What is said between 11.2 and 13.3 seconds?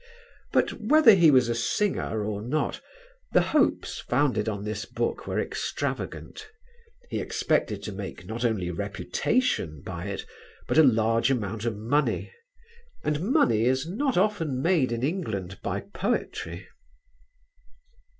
amount of money, and